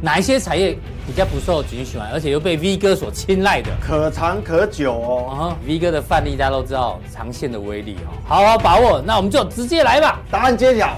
[0.00, 5.26] 哪一些产业比较不受景气循环，而且又被 V 哥所青睐的，可长可久哦。
[5.28, 9.02] 啊、uh -huh.，V 哥的范例大家都知道，长线的威力哦，好好把握。
[9.04, 10.96] 那我们就直接来吧，答案揭晓，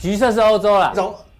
[0.00, 0.92] 橘色是欧洲了。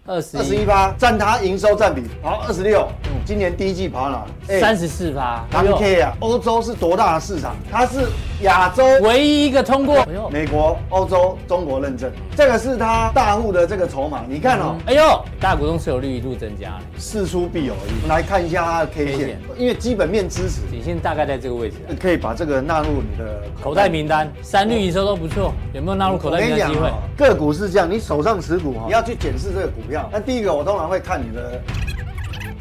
[0.08, 2.86] 二十二十一八，占它营收占比好二十六，
[3.26, 4.24] 今年第一季跑哪？
[4.60, 5.44] 三十四趴。
[5.50, 7.56] 当 K 啊，欧洲是多大的市场？
[7.68, 8.06] 它是
[8.42, 14.22] 亚洲唯一一个通过美国、欧洲、中国认证，这个是它大户的这个筹码。
[14.28, 17.94] 你看哦，哎呦，大股东持有率一度增加，事出必有因。
[18.02, 24.32] 我们来看一下它的 K 线，因为基本面支持，底线大概在这个位置，可以把这个纳入你的口袋名单。
[24.40, 26.88] 三绿营收都不错，有没有纳入口袋名单机会？
[27.16, 30.08] 个股是这样，你手上持股哈，你要去检视这个股票。
[30.12, 31.60] 那第一个，我通常会看你的，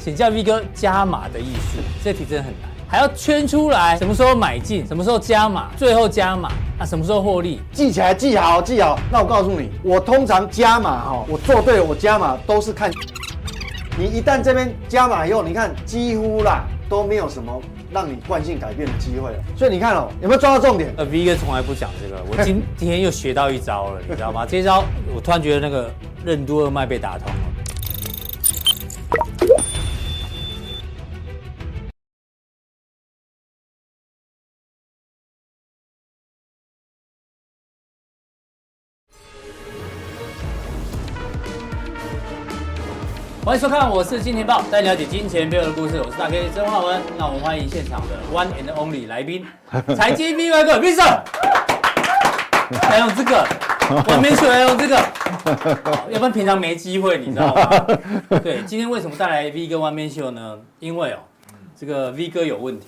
[0.06, 2.70] 请教 V 哥加码的意思，这题真的很难。
[2.88, 7.60] 还要圈出来什么时候买进，什么时候加码，最后加码，那什么时候获利？
[7.72, 9.00] 记起来，记好，记好。
[9.12, 12.92] 那我告诉你，我通常加码哈，我做对了，我加码都是看。
[13.98, 17.60] 你一旦这边加码以后，你看几乎啦都没有什么
[17.92, 19.38] 让你惯性改变的机会了。
[19.58, 20.94] 所以你看哦，有没有抓到重点？
[20.98, 24.46] 呃，V 哥从来不讲这个，我今今天又学到一招了，你知道吗？
[24.46, 24.84] 这一招
[25.16, 25.90] 我突然觉得那个
[26.24, 27.55] 任督二脉被打通了。
[43.56, 46.02] 欢迎收看，我是金钱豹，带你了解金钱背后的故事。
[46.06, 49.46] 我是大 K 曾焕文，那我们欢迎现场的 One and Only 来宾，
[49.96, 51.22] 财经 V 哥 Vincent，
[52.90, 53.48] 来用这个，
[54.14, 54.96] 我没说要用这个，
[56.12, 57.88] 要不然平常没机会，你知道吗？
[58.44, 60.60] 对，今天为什么带来 V 哥 One Man Show 呢？
[60.80, 61.20] 因为哦，
[61.80, 62.88] 这个 V 哥有问题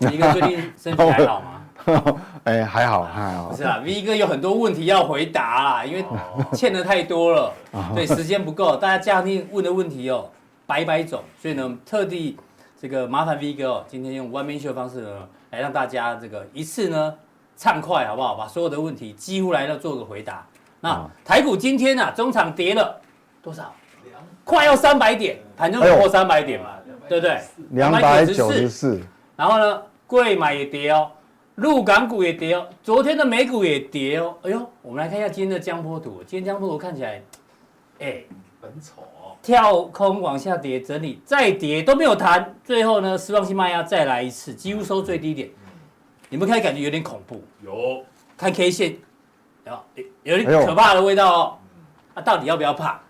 [0.00, 1.53] ，V 哥最近身体还好吗？
[2.44, 3.50] 哎、欸，还好，还好。
[3.50, 6.04] 不是啊，V 哥有很多问题要回答啦，因为
[6.52, 7.52] 欠的太多了，
[7.94, 10.30] 对，时间不够，大家家庭问的问题哦，
[10.66, 12.36] 百百种，所以呢，特地
[12.80, 17.14] 这个麻烦 V 哥哦，今天用 One Man Show 的方式呢，来让大家这个一次呢
[17.56, 18.34] 畅快，好不好？
[18.34, 20.46] 把所有的问题几乎来了做个回答。
[20.80, 23.00] 那台股今天啊，中场跌了
[23.42, 23.72] 多少？
[24.44, 26.66] 快要三百点，盘中破三百点嘛，
[27.08, 27.40] 对不对？
[27.70, 29.00] 两百九十四。
[29.36, 31.10] 然后呢，贵买也跌哦。
[31.56, 34.36] 陆港股也跌哦，昨天的美股也跌哦。
[34.42, 36.22] 哎呦，我们来看一下今天的江波图。
[36.26, 37.22] 今天江波图看起来，
[38.00, 38.24] 哎，
[38.60, 39.36] 很丑哦。
[39.40, 45.48] 跳空往下跌，整理再跌都没有弹，最后呢，失望性卖压再来一次，几乎收最低点。
[46.28, 47.40] 你们开始感觉有点恐怖？
[47.62, 48.04] 有。
[48.36, 48.96] 看 K 线，
[49.64, 51.58] 有有点可怕的味道哦。
[52.14, 53.00] 啊，到底要不要怕？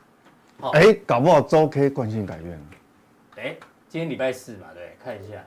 [0.75, 2.61] 哎，搞不好周 K 惯性改变。
[3.37, 3.57] 哎，
[3.89, 5.43] 今天礼拜四嘛，对，看一下。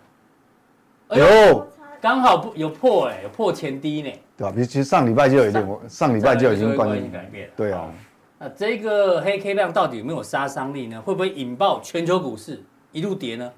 [1.16, 1.68] 有。
[2.08, 4.54] 刚好不有破哎，有破前低呢，对吧？
[4.56, 7.54] 比其实上礼拜就有一点，上礼拜就已经关系改变了。
[7.58, 7.92] 对啊，
[8.40, 11.02] 那这个黑 K 量到底有没有杀伤力呢？
[11.02, 12.64] 会不会引爆全球股市
[12.94, 13.52] 一路跌呢？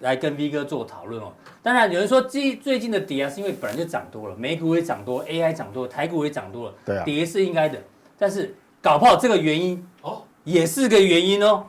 [0.00, 1.32] 来跟 V 哥做讨论哦。
[1.62, 7.78] 当然有人说最最近的跌啊，是因为本来就涨多了，美股也涨多，AI 涨多，台股也涨多了，对啊，跌是应该的。
[8.18, 11.64] 但是搞不好这个原因哦，也是个原因哦。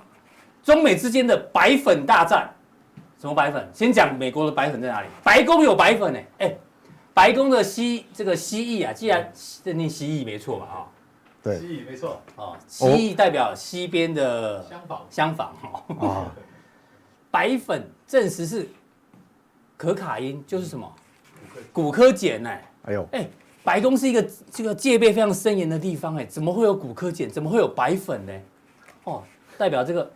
[0.63, 2.49] 中美之间的白粉大战。
[3.25, 3.67] 什么白粉？
[3.73, 5.07] 先讲美国的白粉在哪里？
[5.23, 6.19] 白宫有白粉呢？
[6.37, 6.55] 哎，
[7.11, 10.85] 白宫的蜥这个蜥蜴啊，既然认定蜥蜴没错嘛，啊，
[11.41, 15.55] 对，蜥蜴没错，哦，蜥蜴代表西边的相仿，相仿
[15.97, 16.31] 哈，
[17.31, 18.69] 白粉证实是
[19.75, 20.87] 可卡因，就是什么？
[21.73, 22.49] 骨科碱呢？
[22.83, 23.27] 哎呦，哎，
[23.63, 27.27] 白宫是一个这个戒备非常森严的地方，哎，怎么会有骨科碱？
[27.27, 28.33] 怎么会有白粉呢？
[29.05, 29.23] 哦，
[29.57, 30.11] 代表这个，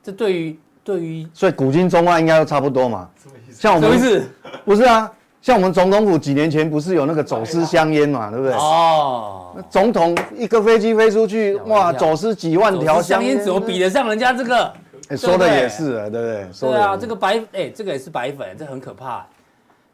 [0.00, 0.56] 这对于。
[0.84, 3.08] 对于，所以古今中外应该都差不多嘛。
[3.52, 4.28] 像我们什么意思？
[4.64, 5.10] 不是啊，
[5.40, 8.54] 像我们总统府几年前不是有那个走私香烟嘛，对不对？
[8.54, 9.54] 哦。
[9.70, 14.72] 总统一个飞机飞出去，哇，走私几万条香烟，怎么比得上人家这个？
[15.08, 16.70] 哎，说的也是啊，对不对？
[16.70, 19.24] 对啊，这个白，哎，这个也是白粉，这很可怕。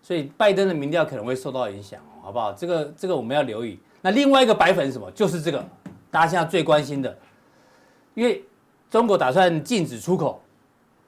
[0.03, 2.53] 所以拜登的民调可能会受到影响哦，好不好？
[2.53, 3.79] 这个这个我们要留意。
[4.01, 5.11] 那另外一个白粉是什么？
[5.11, 5.63] 就是这个
[6.11, 7.15] 大家现在最关心的，
[8.15, 8.43] 因为
[8.91, 10.41] 中国打算禁止出口。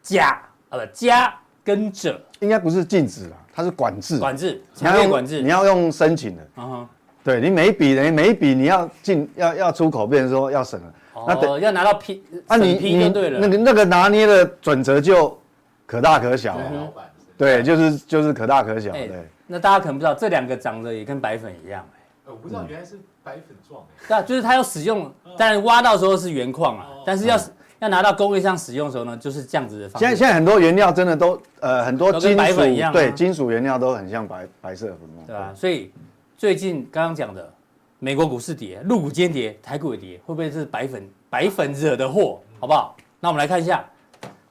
[0.03, 4.19] 加呃，加跟者应该不是禁止啦，它是管制。
[4.19, 5.43] 管制，强烈管制。
[5.43, 6.43] 你要用申请的。
[6.57, 6.89] 嗯哼。
[7.23, 10.95] 对你每一笔人每一笔你要进要要出口，变成说要审了。
[11.13, 11.25] 哦。
[11.29, 15.39] 那等要拿到批啊，你你那个那个拿捏的准则就
[15.87, 16.57] 可大可小。
[16.73, 16.89] 嗯。
[17.37, 18.91] 对，就是就是可大可小。
[18.93, 19.29] 对。
[19.47, 21.85] 那大家可能不知道，这两个长得也跟白粉一样。
[22.25, 23.85] 我不知道原来是白粉状。
[24.09, 27.39] 对啊，就是它要使用，但是挖到时候是原矿啊，但是要。
[27.81, 30.07] 要拿到工业上使用的时候呢，就是这样子的方式。
[30.07, 35.55] 现在现在很多原料真的都呃很多金属白粉一样，啊，对，金属原料都很像白白色粉末，对吧，啊？
[35.55, 35.91] 所以
[36.37, 37.53] 最近刚刚讲的
[37.99, 42.41] 美国股市跌，陆股间跌，台股也跌，会不会是白粉白粉惹的祸？
[42.59, 42.95] 好不好？
[43.19, 43.83] 那我们来看一下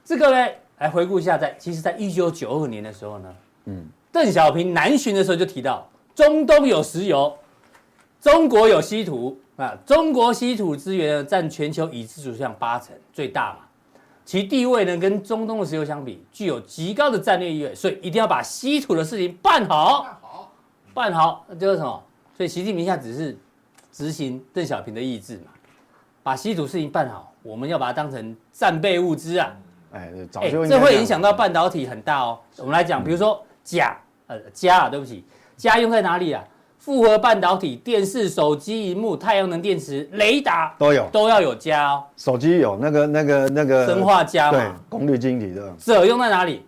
[0.04, 3.34] 这个呢，来回顾一下在，在其实，在一九九二年的时候呢，
[3.66, 7.32] 嗯，邓小平南巡的时候就提到，中东有石油，
[8.20, 13.58] 中国有稀土啊，中国稀土资源呢占全球已知储量八成，最大嘛，
[14.24, 20.52] 其地位呢跟中东的石油相比，具有极高的战略意味，所以一定要把稀土的事情办好，办好，
[20.94, 22.02] 办好，那就是什么？
[22.36, 23.36] 所以习近平现在只是
[23.92, 25.50] 执行邓小平的意志嘛，
[26.22, 29.54] 把稀土事情办好，我们要把它当成战备物资啊。
[29.92, 32.38] 哎，早就这会影响到半导体很大哦。
[32.58, 33.98] 我们来讲，比如说甲，
[34.28, 35.24] 呃，镓啊，对不起，
[35.56, 36.44] 镓用在哪里啊？
[36.80, 42.04] 复合半导体、电视、手机、荧幕、太阳能电池、雷达都有，都要有加哦。
[42.16, 45.72] 手机有那个、那个、那个生化加嘛，对，功率晶体的。
[45.78, 46.64] 这用在哪里？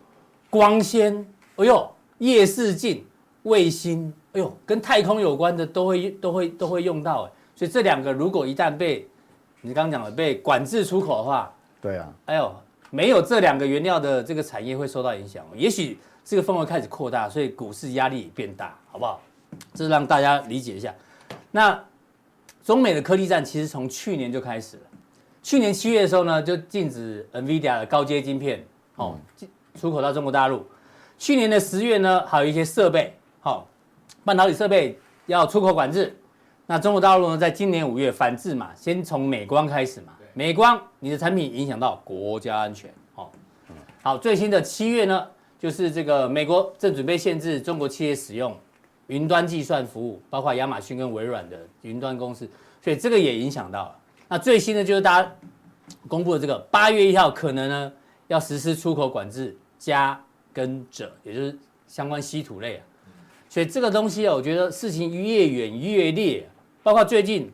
[0.50, 1.26] 光纤，
[1.56, 3.04] 哎呦，夜视镜、
[3.44, 7.22] 卫星，哎呦，跟太空有关的都会、都会、都会用到。
[7.22, 9.08] 哎，所以这两个如果一旦被
[9.62, 11.50] 你刚刚讲的被管制出口的话，
[11.80, 12.52] 对啊，哎呦。
[12.94, 19.18] 没有这两个原料的这个产业会受到影响，也许这个氛围开始扩大，所以股市压力也变大，好不好？
[19.74, 20.94] 这是让大家理解一下。
[21.50, 21.78] 那
[22.62, 24.82] 中美的科技战其实从去年就开始了，
[25.42, 28.64] 去年七月的时候呢，就禁止 NVIDIA 的高阶晶片
[28.96, 29.18] 哦
[29.78, 30.66] 出口到中国大陆。
[31.18, 33.68] 去年的十月呢，还有一些设备，好，
[34.24, 36.16] 半导体设备要出口管制。
[36.66, 40.12] 那中国大陆呢，在今年五月反制嘛，先从美光开始嘛。
[40.34, 43.30] 美光，你的产品影响到国家安全，好，
[44.02, 45.26] 好，最新的七月呢，
[45.58, 48.56] 就是这个美国正准备限制中国企业使用
[49.06, 52.48] 云端计算服务，包括亚马逊跟微软的云端公司，
[52.82, 53.96] 所以这个也影响到了。
[54.28, 55.32] 那最新的就是大家
[56.08, 57.92] 公布的这个八月一号，可能呢
[58.28, 60.18] 要实施出口管制，加
[60.52, 62.82] 跟者，也就是相关稀土类啊。
[63.48, 66.48] 所以这个东西啊，我觉得事情越远越烈，
[66.82, 67.52] 包括最近。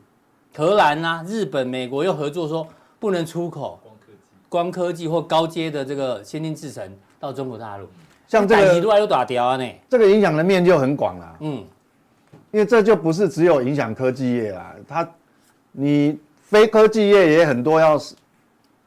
[0.57, 2.67] 荷兰啊，日本、美国又合作说
[2.99, 4.19] 不能出口光科技、
[4.49, 7.87] 光科技或高阶的这个先进制程到中国大陆，
[8.29, 11.37] 像这个都还有打掉啊呢，这个影响的面就很广了。
[11.41, 11.65] 嗯，
[12.53, 15.09] 因为这就不是只有影响科技业啊，它
[15.73, 17.99] 你非科技业也很多，要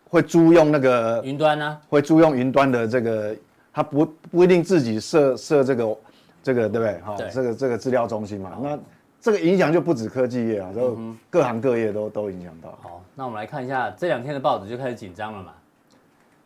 [0.07, 3.35] 会租用那个云端啊，会租用云端的这个，
[3.73, 5.97] 它不不一定自己设设这个
[6.41, 7.01] 这个对不对？
[7.01, 8.79] 哈，这个这个资料中心嘛，那。
[9.23, 10.97] 这个影响就不止科技业啊，就
[11.29, 12.75] 各行各业都都影响到。
[12.81, 15.53] 好，那我们来看一下这两天的报纸就开始紧张了嘛。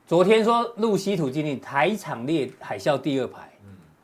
[0.07, 3.49] 昨天说陆稀土禁令，台厂列海啸第二排。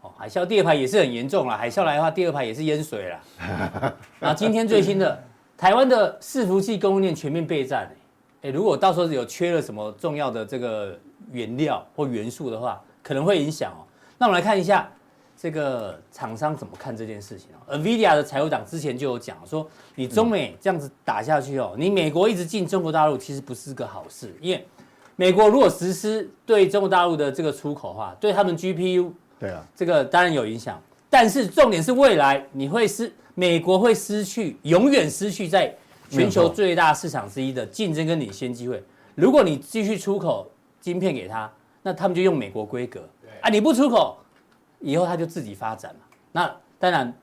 [0.01, 3.19] 哦，海啸第二排也是很严重了，海啸来的话，第二排也是淹水了。
[4.19, 5.24] 然后今天最新的，
[5.56, 7.88] 台湾的伺服器供应链全面备战。
[8.42, 10.98] 哎，如果到时候有缺了什么重要的这个
[11.31, 13.86] 原料或元素的话，可能会影响哦。
[14.18, 14.89] 那我们来看一下。
[15.38, 24.36] 这个厂商怎么看这件事情哦？NVIDIA 的财务长之前就有讲说，你中美这样子打下去哦，你美国一直进中国大陆，其实不是个好事。
[24.39, 24.63] 因为
[25.21, 30.81] 美国如果实施对中国大陆的这个出口的话，对他们 GPU，对啊，这个当然有影响。
[31.12, 35.71] 但是重点是未来你会失，美国会失去，永远失去在
[36.09, 38.83] 全球最大市场之一的竞争跟领先机会。
[39.13, 41.47] 如果你继续出口晶片给他，
[41.83, 43.07] 那他们就用美国规格。
[43.41, 44.18] 啊，你不出口。
[44.79, 46.00] 以后他就自己发展嘛，
[46.31, 47.15] 那当然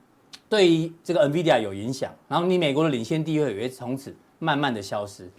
[0.47, 5.29] 对于这个 NVIDIA 有影响，然后你美国的领先地位也会从此慢慢的消失。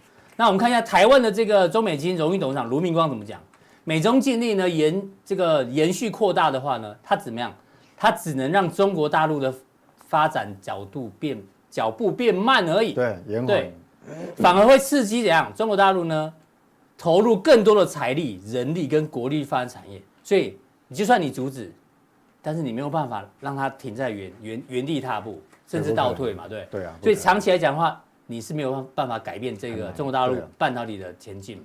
[0.41, 3.39] 那我们看一下台湾的这个中美金荣誉董事长卢明光怎么讲？
[3.83, 7.53] 美中禁令呢延这个延续扩大的话呢，它怎么样？
[7.95, 9.53] 它只能让中国大陆的
[10.07, 11.39] 发展角度变
[11.69, 12.93] 脚步变慢而已。
[12.93, 13.45] 对，延缓。
[13.45, 13.75] 对，
[14.37, 15.53] 反而会刺激怎样？
[15.55, 16.33] 中国大陆呢
[16.97, 20.01] 投入更多的财力、人力跟国力发展产业。
[20.23, 21.71] 所以你就算你阻止。
[22.41, 26.95] 但是你没有办法让它停在原原原地踏步，甚至倒退嘛，对对啊。
[26.99, 31.63] 所以长期来讲的话，你是没有办法改变这个中国大陆半导体的前进嘛？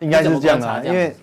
[0.00, 1.16] 应该是这样啊，因为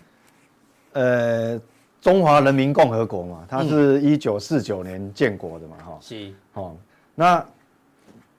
[0.93, 1.61] 呃，
[2.01, 5.97] 中华人民共和国嘛，它是一九四九年建国的嘛，哈。
[6.01, 6.33] 是。
[6.55, 6.75] 哦，
[7.13, 7.45] 那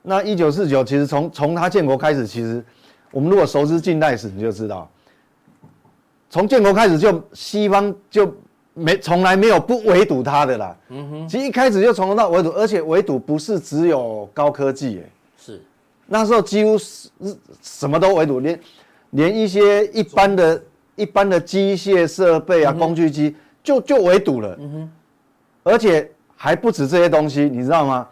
[0.02, 2.64] 那一九四九其实从从它建国开始，其实
[3.12, 4.90] 我们如果熟知近代史，你就知道，
[6.28, 8.34] 从建国开始就西方就。
[8.72, 10.76] 没，从来没有不围堵它的啦。
[10.90, 15.02] 嗯哼，其实一开始就从头到围堵，而且围堵不是只有高科技，
[16.12, 17.08] 那时候几乎是
[17.62, 18.60] 什么都围堵，连
[19.10, 20.62] 连一些一般的、
[20.96, 24.56] 一般的机械设备啊、工具机就就围堵了。
[24.58, 24.90] 嗯哼，
[25.62, 28.08] 而且还不止这些东西，你知道吗？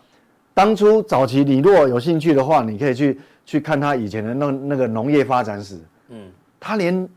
[0.54, 5.76] 当初早期你如果有兴趣的话，你可以去去看他以前的那那个农业发展史。
[6.10, 7.08] 嗯，他连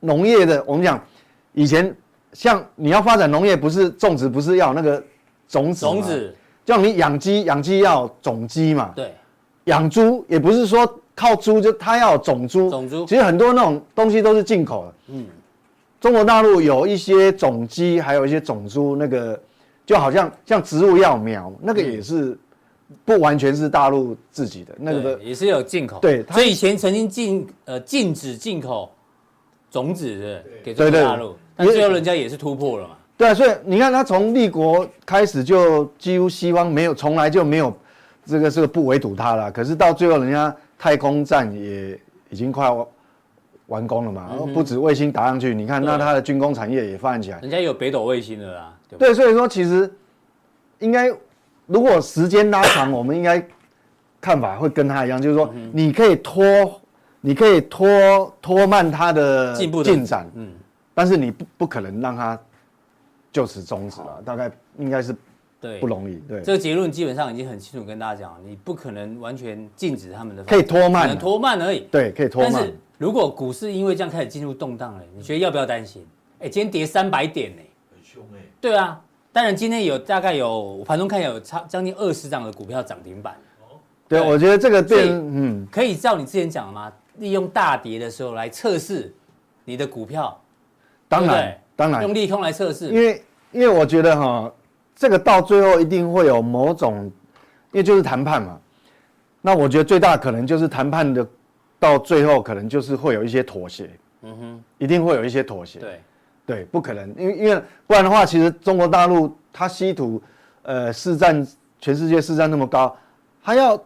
[0.00, 1.00] 农业的，我们讲
[1.52, 1.96] 以前。
[2.32, 5.02] 像你要发展农业，不是种植，不是要那个
[5.48, 8.92] 种子，种子，叫你养鸡，养鸡要种鸡嘛。
[8.94, 9.14] 对，
[9.66, 13.06] 养猪也不是说靠猪就它要有种猪，种猪。
[13.06, 14.94] 其实很多那种东西都是进口的。
[15.08, 15.26] 嗯，
[16.00, 19.40] 中国大陆有一些种鸡，还有一些种猪，那个
[19.84, 22.36] 就好像像植物药苗，那个也是
[23.04, 25.98] 不完全是大陆自己的，那个也是有进口。
[26.00, 28.90] 对，所以以前曾经禁呃禁止进口
[29.70, 32.94] 种子的给中国大陆，但最后人家也是突破了嘛。
[33.16, 37.74] 对啊，所以你看他从立国开始就几乎西方没有，从来就没有
[38.26, 39.50] 这个这个不围堵他了。
[39.50, 42.86] 可是到最后人家太空站也已经快要
[43.68, 47.40] 完工了嘛，嗯、不止卫星打上去，你看那他的军工产业也发展起来。
[47.40, 48.74] 人家有北斗卫星的啦。
[48.90, 49.90] 对，对，所以说其实
[50.80, 51.08] 应该
[51.64, 53.42] 如果时间拉长， 我们应该
[54.20, 56.44] 看法会跟他一样，就是说你可以拖，
[57.20, 60.52] 你可以拖拖慢他的进步进展，嗯，
[60.92, 62.38] 但是你不不可能让他。
[63.32, 65.14] 就此终止了，大概应该是
[65.60, 66.16] 对不容易。
[66.28, 71.80] 对，这个结论基本上已经很清楚跟大家讲，你不可能完全禁止他们的，可以拖慢，只能拖慢而已。
[71.90, 72.52] 对，可以拖慢。
[72.52, 76.06] 但是如果股市因为这样开始进入动荡了，你觉得要不要担心？
[76.38, 77.62] 哎，今天跌三百点呢，
[77.94, 78.40] 很凶哎。
[78.60, 79.00] 对啊，
[79.32, 83.34] 当然今天有大概有盘中看有差将近二十档的股票涨停板。
[83.62, 86.92] 哦，对，我觉得这个对，嗯，可以照你之前讲的吗？
[87.18, 89.14] 利用大跌的时候来测试
[89.64, 90.38] 你的股票。
[91.08, 91.58] 当然。
[91.78, 93.22] 当然，用利空来测试，因为
[93.52, 94.50] 因为我觉得哈，
[94.96, 97.04] 这个到最后一定会有某种，
[97.70, 98.58] 因为就是谈判嘛。
[99.42, 101.24] 那我觉得最大可能就是谈判的
[101.78, 103.90] 到最后可能就是会有一些妥协，
[104.22, 105.78] 嗯哼，一定会有一些妥协。
[105.78, 106.00] 对，
[106.46, 110.20] 对，不可能，因为因为不然的话，其实中国大陆它稀土，
[110.62, 111.46] 呃，市占
[111.78, 112.96] 全世界市占那么高，
[113.44, 113.80] 它要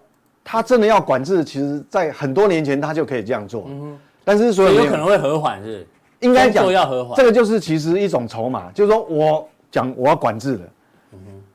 [0.45, 4.85] 它真的要管制，其实在很多年前它就可以这样做，嗯哼，但是所以有。
[4.85, 5.87] 可能会和缓是，是。
[6.21, 10.69] 应该讲要和缓，这个就是其实一种筹码，就是说我讲我要管制的，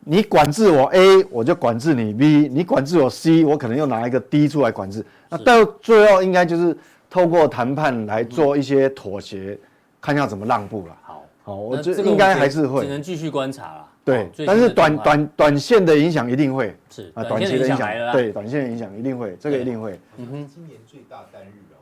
[0.08, 6.78] 你管制我 A，我就管制你 B，你管制我 C，我可能又拿一个 D 出来管制，那到最后应该就是
[7.10, 9.58] 透过谈判来做一些妥协，
[10.00, 10.96] 看要怎么让步了。
[11.02, 13.88] 好，好，我觉得应该还是会，只能继续观察了。
[14.06, 16.76] 对，但是短短短线的影响一定会。
[16.92, 20.00] 是啊，短期的影响对，短线的影响一定会，这个一定会。
[20.18, 21.82] 嗯哼，今年最大单日哦。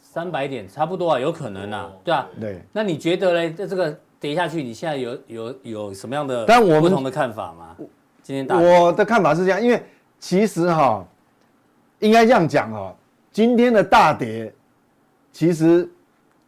[0.00, 2.62] 三百点差不多啊，有可能啊，对啊，对。
[2.72, 3.52] 那你觉得嘞？
[3.52, 7.76] 这这个跌下去，你现在有有有什么样的但我不同的看法吗？
[8.22, 9.82] 今天大我的看法是这样，因为
[10.18, 11.06] 其实哈，
[12.00, 12.94] 应该这样讲哈，
[13.32, 14.52] 今天的大跌，
[15.32, 15.88] 其实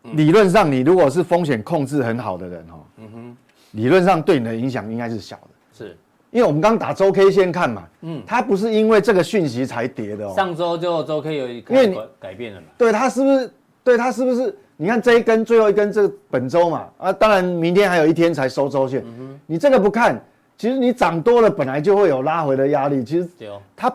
[0.03, 3.37] 理论上你如果是风险控制很好的人哈，嗯哼，
[3.73, 5.97] 理论上对你的影响应该是小的，是。
[6.33, 10.33] 因为我们刚打周 K 先看嘛，嗯，它不是因为这个讯息才跌的哦。
[10.37, 12.69] 上周就周 K 有一个因为改变了嘛。
[12.79, 13.53] 对，它是不是？
[13.83, 14.57] 对，它是不是？
[14.81, 19.05] 你看这一根最后一根，这个本周嘛，啊，当然明天还有一天才收周线。
[19.05, 19.39] 嗯。
[19.45, 20.19] 你这个不看，
[20.57, 23.05] 其实你涨多了，本来就会有拉回的压力。
[23.05, 23.29] 其实
[23.77, 23.95] 它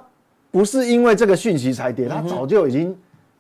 [0.51, 2.95] 不是因为这个讯息才跌，它早就已经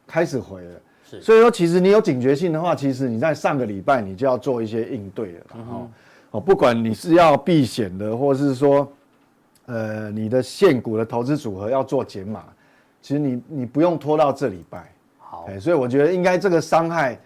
[0.07, 0.71] 开始回了。
[1.07, 1.21] 是。
[1.21, 5.39] 所以说，其实你有警觉性的话，其实你在上个礼拜你就要做一些应对了。
[5.55, 5.91] 嗯哼。
[6.31, 8.91] 哦，不管你是要避险的，或是说，
[9.67, 12.43] 呃，你的现股的投资组合要做减码，
[13.03, 14.91] 其实你你不用拖到这礼拜。
[15.19, 17.19] 好，所以我觉得应该这个伤害，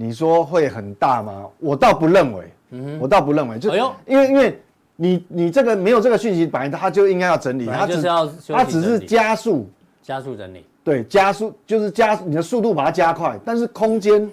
[0.00, 1.44] 你说会很大吗？
[1.58, 2.44] 我倒不认为。
[2.70, 3.74] 嗯，我倒不认为，就
[4.06, 4.60] 因为因为
[4.94, 9.68] 你你这个没有这个讯息，本来它就应该要整理，它只是要它只是加速
[10.02, 10.64] 加速整理。
[10.84, 14.30] 对，加速就是加你的速度把它加快，但是空间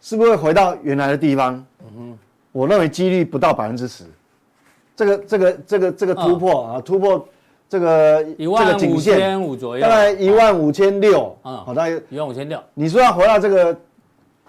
[0.00, 1.54] 是不是会回到原来的地方？
[1.80, 2.18] 嗯哼。
[2.50, 4.04] 我认为几率不到百分之十，
[4.96, 7.26] 这个这个这个这个突破啊，突破
[7.68, 12.58] 这个一万五千五左右，大概一万五千六，嗯，好，大概一万五千六。
[12.74, 13.74] 你说要回到这个，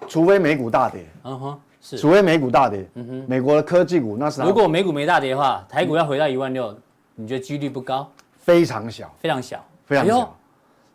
[0.08, 4.42] 除非美股大跌，嗯哼，是，除非美股大跌，嗯哼，美国的科技股那是。
[4.42, 6.76] 如果美股没大跌的话，台股要回到一万六，
[7.16, 8.10] 你觉得几率不高？
[8.38, 10.36] 非常小，非常小，非常小。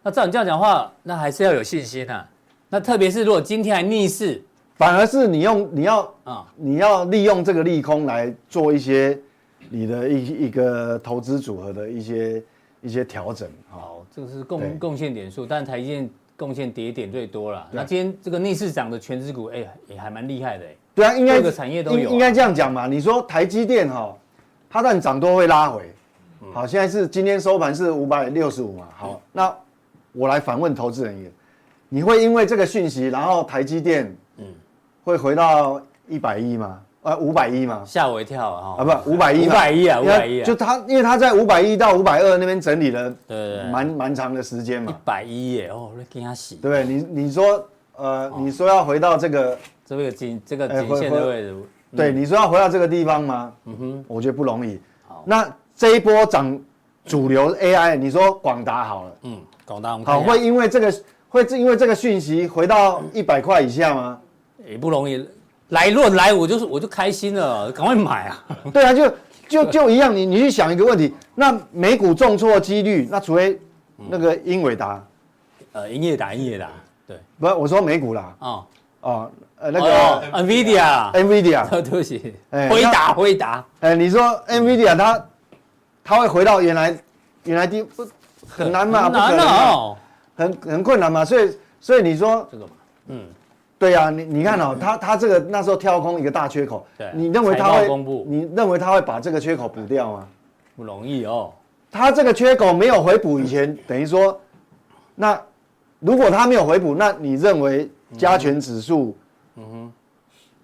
[0.02, 2.28] 那照你这样讲的话，那还是要有信心啊。
[2.68, 4.42] 那特别是如果今天还逆势。
[4.76, 9.18] 反而是你用你要啊，你要利用这个利空来做一些
[9.70, 12.40] 你的一一个投资组合的一些
[12.80, 13.48] 一些调整。
[13.68, 17.66] 好，这个是贡贡献点数，但台积电贡献跌点最多了。
[17.72, 20.64] 那今天这个逆市涨的全职股，哎，也还蛮厉害的。
[20.94, 22.08] 对啊，应该各个产业都有。
[22.10, 22.86] 应该这样讲嘛？
[22.86, 24.16] 你说台积电哈，
[24.70, 25.92] 它但涨多会拉回。
[26.54, 28.88] 好，现在是今天收盘是五百六十五嘛？
[28.96, 29.52] 好，那
[30.12, 31.30] 我来反问投资人一个，
[31.88, 34.46] 你会因为这个讯息，然后台积电嗯？
[35.02, 36.80] 会回到一百一吗？
[37.08, 37.82] 呃，五百一嘛？
[37.86, 38.76] 吓我一跳啊！
[38.78, 40.44] 啊，不，五百一，五百一啊，五百一啊！
[40.44, 44.92] 就他，因为他在五百一到五百二那边整理了，对对，蛮蛮长的时间嘛。
[44.92, 45.68] 一百一耶！
[45.68, 46.56] 哦，那给他洗。
[46.56, 46.84] 对？
[46.84, 51.56] 你你说，呃，你说要回到这个这个颈这个颈线的位置，
[51.96, 53.52] 对，你说要回到这个地方吗？
[53.64, 54.78] 嗯哼，我觉得不容易。
[55.06, 56.60] 好，那这一波涨
[57.06, 60.94] 主流 AI，你说广达好了，嗯，广达好会因为这个
[61.30, 64.18] 会因为这个讯息回到一百块以下吗？
[64.68, 65.26] 也不容易，
[65.70, 68.44] 来论来我就是我就开心了，赶快买啊！
[68.72, 69.12] 对啊，就
[69.48, 73.60] 就就一样，你你去想一个问题，那美股重挫几率，那除非
[74.08, 75.04] 那个英伟达，
[75.72, 76.68] 呃，英业达，英业达，
[77.06, 78.64] 对，不我说美股啦，哦。
[79.00, 85.26] 哦，呃那个 NVIDIA，NVIDIA， 对不起，回答回答，哎，你说 NVIDIA 它
[86.02, 86.98] 它会回到原来
[87.44, 88.04] 原来低不
[88.48, 89.04] 很难嘛？
[89.04, 89.96] 很难哦，
[90.36, 92.72] 很很困难嘛，所以所以你说这个嘛，
[93.08, 93.24] 嗯。
[93.78, 100.28] 对呀、啊，你你看哦，他他这个那时候跳空一个大缺口，对，你认为他会公布，你认为他会把这个缺口补掉吗？
[100.76, 101.52] 不容易哦。
[101.90, 104.38] 他这个缺口没有回补以前，等于说，
[105.14, 105.40] 那
[106.00, 109.16] 如果他没有回补，那你认为加权指数，
[109.56, 109.92] 嗯哼，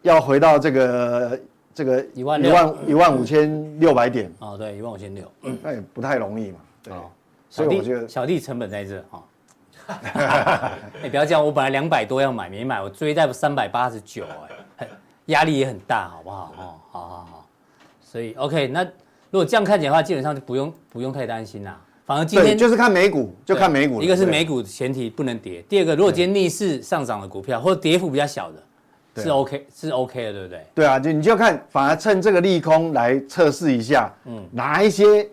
[0.02, 1.40] 要回到这个
[1.73, 4.30] 这个一万一万一万五千六百点？
[4.40, 5.25] 哦，对，一万五千六，
[5.62, 6.59] 那也不太容易嘛。
[6.83, 7.04] 对，哦、
[7.49, 9.23] 所以我觉得小弟成本在这啊。
[9.87, 14.25] 你、欸、不要这样，我本来两百多要买，没买，我追在三百八十九，
[14.79, 14.88] 哎，
[15.26, 16.53] 压力也很大，好不好？
[16.57, 17.49] 哦，好好好，
[18.00, 18.83] 所以 OK，那
[19.31, 21.79] 如果这样看起来的话，基本上就不用不用太担心啦。
[22.07, 24.03] 反而今天就是看美股，就看美股。
[24.03, 30.67] 一个是美股前提不能跌，第二个如果今天逆势上涨的股票或者跌幅比较小的，是 OK 是 OK 的，对不对？
[30.75, 35.26] 对啊，就你就看，反而趁这个利空来测试一下，嗯，哪一些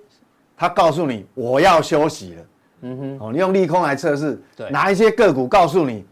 [0.56, 2.44] 他告诉你我要休息了。
[2.82, 6.04] 嗯哼，哦，你用利空来测试，对，拿一些个股告诉你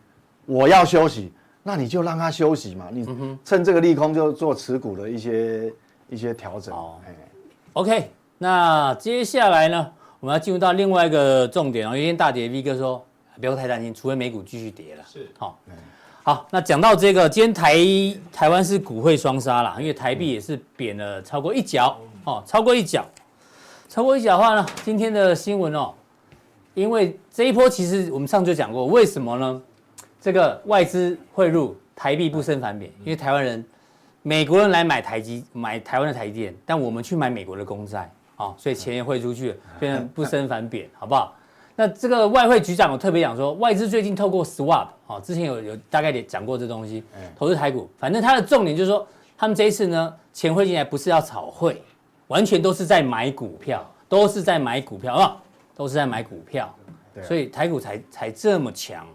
[0.45, 1.31] 我要休息，
[1.63, 3.05] 那你就让它休息嘛，你
[3.43, 5.73] 趁这个利空就做持股的一些
[6.09, 6.73] 一些调整。
[6.73, 7.15] 哦，哎
[7.73, 13.03] ，OK，那接下来呢，我们要进入到另外一个重点哦，因为大跌，V 哥说
[13.39, 15.03] 不要太担心，除非美股继续跌了。
[15.11, 15.57] 是，好，
[16.23, 17.75] 好，那讲到这个，今天台
[18.31, 23.03] 台湾是股汇双杀啦，因为台币也是贬了超过一角，哦，超过一角，
[23.87, 25.93] 超过一角的话呢，今天的新闻哦。
[26.73, 29.61] 因为这一波其实我们上次就讲过，为什么呢？
[30.21, 33.63] 这个外资汇入台币不升反贬，因为台湾人、
[34.21, 41.35] 美国人来买台积、买台湾的台积电，但我们去买美国的公债，啊，所以钱也汇出去了，变成不升反贬， 好不好？
[41.75, 47.01] 那这个外汇局长有特别讲说，外资最近透过 swap，啊，之前有有大概也讲过这东西，
[47.37, 51.81] 投资台股，反正他的重点就是说，他们这一次呢，钱汇进来不是要炒汇，
[52.27, 55.37] 完全都是在买股票，都是在买股票啊。
[55.79, 56.75] 都是在买股票，
[57.23, 59.07] 所以台股才才这么强，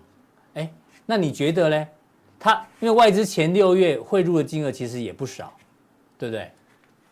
[0.55, 0.67] 哎，
[1.05, 1.87] 那你觉得呢？
[2.41, 5.53] 他因为外资前六月汇入的金额其实也不少，
[6.17, 6.51] 对不对？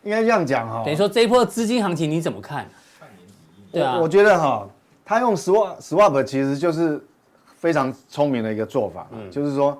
[0.01, 0.81] 应该这样讲哈。
[0.83, 2.67] 等于说这一波资金行情你怎么看？
[3.71, 4.67] 对啊，我觉得哈，
[5.05, 6.99] 他用 swap swap 其实就是
[7.55, 9.77] 非常聪明的一个做法，嗯，就是说，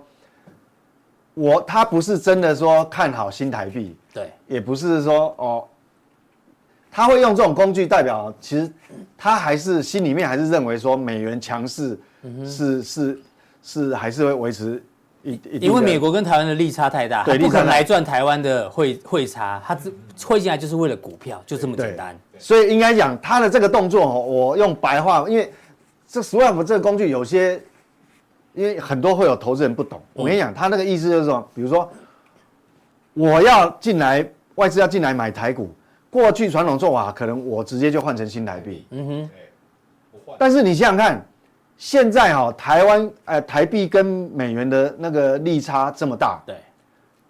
[1.33, 5.67] 我他不是真的说看好新台币，对，也不是说哦。
[6.95, 8.71] 他会用这种工具，代表其实
[9.17, 11.99] 他还是心里面还是认为说美元强势
[12.45, 13.19] 是是
[13.63, 14.81] 是还是会维持
[15.23, 15.57] 一一。
[15.61, 19.91] 因为美国跟台湾的利差太大，对，不可能来赚台湾的汇汇差，他只
[20.23, 22.15] 汇进来就是为了股票，就这么简单。
[22.37, 25.51] 所以应该讲他的这个动作，我用白话，因为
[26.07, 27.59] 这 swap 这个工具有些，
[28.53, 29.99] 因为很多会有投资人不懂。
[30.13, 31.91] 我跟你讲，他那个意思就是说，比如说
[33.15, 35.73] 我要进来外资要进来买台股。
[36.13, 39.29] 过去传统做法可能我直接就换成新台币，嗯哼，
[40.37, 41.25] 但是你想想看，
[41.75, 46.55] 现在哈台湾呃台币跟美元的那个利差这么大，对，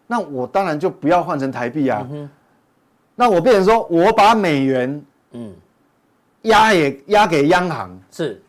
[0.06, 2.06] 那我当然就不要换成台币啊，
[3.15, 5.54] 那我变成说我把美元嗯。
[6.43, 8.43] 压也压给央行，是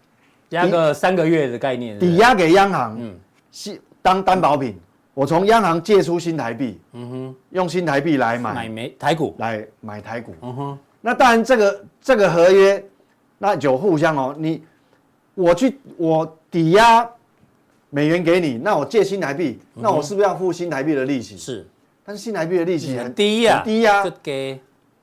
[0.48, 3.14] 压个三个月的概念，抵押给央行，嗯，
[3.52, 4.76] 是当担保品。
[5.14, 10.78] 我从央行借出新台币，嗯哼，用新台币来买买美台股，来买台股，嗯哼。
[11.00, 12.84] 那当然，这个这个合约，
[13.38, 14.34] 那就互相哦。
[14.36, 14.62] 你
[15.34, 17.08] 我去我抵押
[17.90, 21.36] 美元给你，那我借新台币，那我是不是要付新台币的利息？
[21.36, 21.66] 是。
[22.04, 24.02] 但是新台币的利息很低呀，低呀。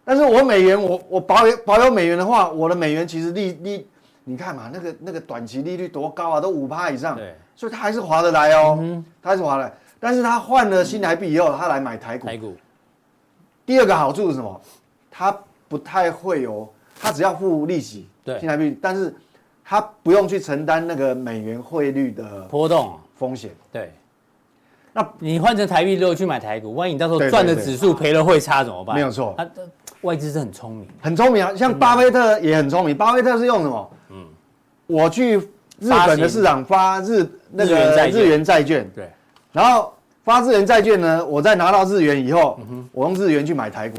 [0.04, 3.88] 但是我美元，我我保有保有美元的话，我的美元其实利利，
[4.26, 7.16] 你看嘛，那个那个短期利率多高啊，都五趴以上。
[7.16, 7.34] 对。
[7.56, 9.74] 所以它还是划得来哦，它还是划得来。
[10.02, 12.26] 但是他换了新台币以后，他来买台股。
[12.26, 12.58] 台股。
[13.68, 14.60] 第二个好处是什么？
[15.12, 15.38] 他
[15.70, 16.68] 不太会有，
[17.00, 18.10] 他只要付利息。
[18.26, 18.40] 对。
[18.40, 19.16] 新台币，但是
[19.64, 23.52] 他不用去承担那个美元汇率的波动风险。
[23.72, 23.94] 对。
[24.92, 28.96] 那你换成台币之后去买台股，万一你到时候赚的指数赔了汇差怎么办？
[28.96, 29.36] 没有错。
[29.38, 29.48] 他
[30.02, 31.56] 外资是很聪明，很聪明啊。
[31.56, 33.92] 像巴菲特也很聪明，巴菲特是用什么？
[34.10, 34.26] 嗯。
[34.88, 35.38] 我去
[35.80, 38.90] 日本的市场发日那个日元债券。
[38.96, 39.08] 对。
[39.52, 42.60] 然后发日元债券呢，我再拿到日元以后，
[42.92, 43.98] 我用日元去买台股。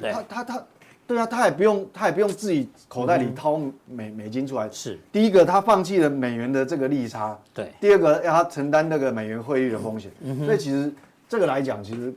[0.00, 0.64] 他他他
[1.06, 4.68] 对啊，他也不用，他也不用自己口袋里掏美美金出来。
[4.70, 7.70] 是，第一个他放弃了美元的这个利差，对。
[7.80, 10.10] 第二个要他承担那个美元汇率的风险，
[10.46, 10.90] 所以其实
[11.28, 12.14] 这个来讲，其实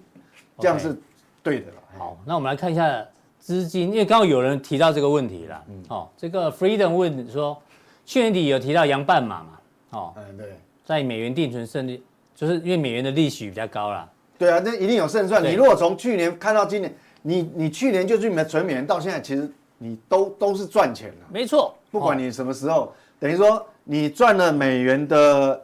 [0.59, 0.95] 这样是
[1.43, 1.73] 对的了。
[1.97, 3.03] 好，那我们来看一下
[3.39, 5.63] 资金，因为刚刚有人提到这个问题了。
[5.89, 7.61] 哦，这个 Freedom 问说，
[8.05, 9.49] 去年底有提到洋半马嘛？
[9.89, 12.01] 哦，嗯，对，在美元定存胜率，
[12.35, 14.07] 就是因为美元的利息比较高啦。
[14.37, 15.41] 对啊，那一定有胜算。
[15.41, 21.25] 你如果从去年看到今年，你你去年就去存美元，到现在其实你都都是赚钱的。
[21.31, 25.59] 没错，不管你什么时候，等于说你赚了美元的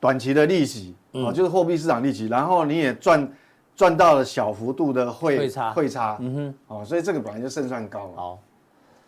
[0.00, 3.32] 短期的利息，哦，就是货币市场利息，然后你也赚
[3.76, 8.12] 赚到了小幅度的汇汇差，汇差，嗯哼，哦，所以这个本来就胜算高了。
[8.16, 8.38] 好，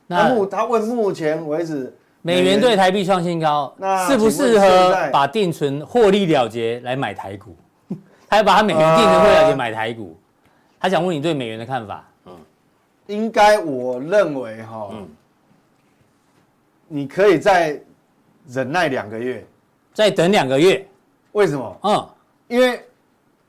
[0.06, 1.94] 那目他问目前为止
[2.26, 7.56] 美元对台币创新高，那适不适合把定存获利了结来买台股？
[8.28, 10.18] 他要把他美元定成汇了结买台股，
[10.80, 12.04] 他想问你对美元的看法。
[12.24, 12.36] 嗯，
[13.06, 14.90] 应该我认为哈，
[16.88, 17.80] 你可以再
[18.48, 19.46] 忍耐两个月，
[19.94, 20.84] 再等两个月。
[21.30, 21.78] 为什么？
[21.84, 22.08] 嗯，
[22.48, 22.84] 因为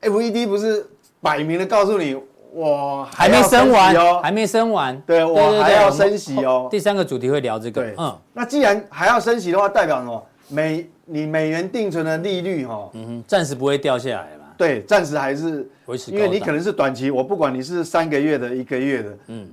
[0.02, 0.88] FED 不是
[1.20, 2.16] 摆明的告诉你，
[2.58, 5.00] 我还没升完哦，还没升完。
[5.02, 6.66] 对，我还要升息哦。
[6.68, 7.94] 第三个主题会聊这个。
[7.96, 10.26] 嗯，那既然还要升息的话，代表什么？
[10.48, 14.28] 美你美元定存的利率哈，嗯哼，暂时不会掉下来。
[14.56, 19.48] 对，暂时还是维持，因为你可能是短期，我不管你是三个月的、一个月的，嗯，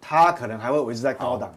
[0.00, 1.54] 它可能还会维持在高档，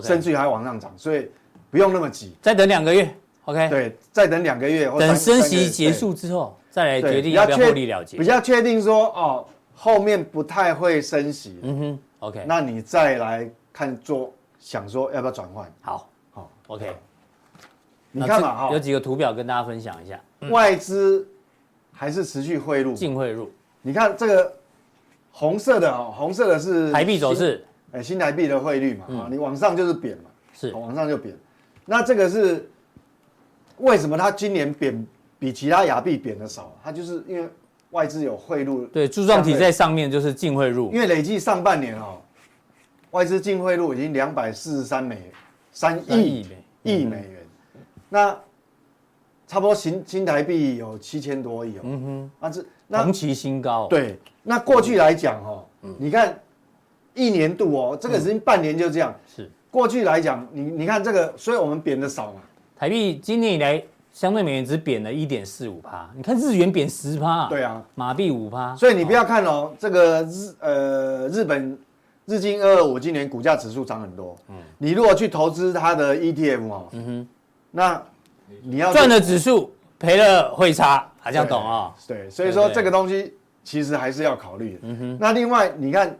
[0.00, 1.28] 甚至于还往上涨，所以
[1.72, 3.12] 不用那么急，再等两个月
[3.46, 3.68] ，OK？
[3.68, 9.44] 对，再等两个月，等升息结束之后再来决定要不要获利了结，比较确定说哦，
[9.76, 12.44] 后面不太会升息，嗯哼，OK？
[12.48, 15.72] 那你再来看做，想说要不要转换？
[15.80, 16.96] 好，好，OK？
[18.10, 21.24] 你看嘛，哈，有几个图表跟大家分享一下，外资。
[21.98, 23.50] 还是持续汇入，净汇入。
[23.80, 24.52] 你看这个
[25.32, 31.34] 红色的哦，红色的是台币走势，哎，新台币的汇率嘛，啊、嗯，你往上就是贬嘛，是，往上就贬。
[31.86, 32.68] 那这个是
[33.78, 35.06] 为什么它今年贬
[35.38, 36.70] 比其他亚币贬的少？
[36.84, 37.48] 它就是因为
[37.96, 38.84] 外资有汇入。
[38.88, 40.92] 对，柱状体在上面就是净汇入。
[40.92, 42.20] 因为累计上半年哦，
[43.12, 45.32] 外资净汇入已经两百四十三美
[45.72, 46.46] 三亿
[46.82, 47.38] 亿美元，
[47.74, 47.80] 嗯、
[48.10, 48.38] 那。
[49.48, 53.86] 差不多新新台币有七千多亿哦，嗯哼，啊这同期新高。
[53.86, 55.64] 对，那过去来讲哦，
[55.98, 56.36] 你看
[57.14, 59.14] 一年度哦，这个已经半年就这样。
[59.36, 62.40] 是，过去来讲，你你看这个，所以我们贬的少嘛。
[62.76, 63.80] 台币今年以来
[64.16, 67.50] 相对美元只贬了一点四五趴，你看日元贬十趴。
[67.50, 68.74] 对啊，马币五趴。
[68.74, 71.78] 所以你不要看哦，这个日呃日本
[72.24, 74.34] 日经二二五今年股价指数涨很多。
[74.48, 77.28] 嗯，你如果去投资它的 ETF 哦，嗯哼，
[77.70, 78.02] 那。
[78.62, 81.92] 你要赚了指数，赔了汇差，还这样懂啊？
[82.06, 84.78] 对，所以说这个东西其实还是要考虑的。
[84.82, 85.18] 嗯哼。
[85.20, 86.16] 那另外，你看，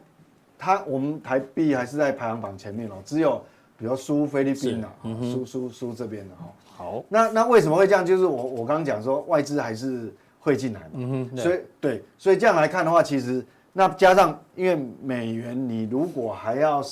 [0.59, 3.41] 它我们台币还是在排行榜前面哦，只有
[3.79, 4.89] 比如输菲律宾的，
[5.33, 6.47] 输输输这边的哈。
[6.77, 7.03] 好。
[7.09, 8.05] 那那为什么会这样？
[8.05, 10.91] 就是我我刚刚讲说外资还是会进来嘛。
[10.95, 11.37] 嗯哼。
[11.37, 16.83] 所以对，所以这样来看的话，其实那加上因为美元，你如果还要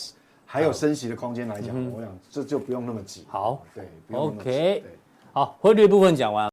[0.47, 3.27] 还有升息的空间来讲，我想这就不用那么急。
[3.29, 3.62] 好。
[3.75, 3.85] 对。
[4.12, 4.83] OK。
[5.33, 6.49] 好，汇率部分讲完。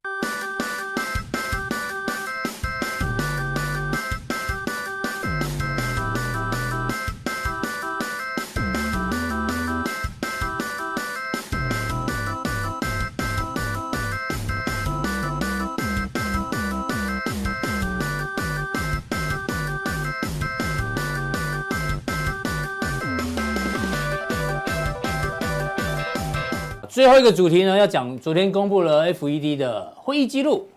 [27.02, 30.70] 最后一个主题呢，要讲昨天公布了 FED 的会议记录，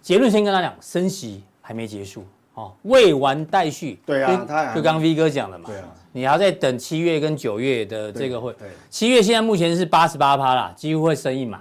[0.00, 3.98] 结论先跟他讲，升息还没结束，哦，未完待续。
[4.06, 4.30] 对啊，
[4.72, 8.52] 就刚刚 V 哥讲的嘛，对啊，你还要再等七月跟九月的这个会。
[8.52, 11.60] 对，七月现在目前是八十八趴啦，几乎会升一码。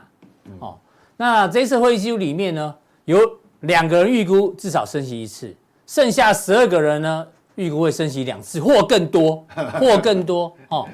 [0.59, 0.77] 哦，
[1.17, 3.19] 那这次会议记录里面呢，有
[3.61, 5.51] 两个人预估至少升息一次，
[5.87, 9.43] 剩下十二个人呢预估会升息两次或更多，
[9.79, 10.87] 或更多，哦，